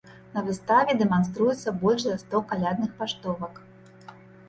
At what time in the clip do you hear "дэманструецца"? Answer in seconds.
1.01-1.75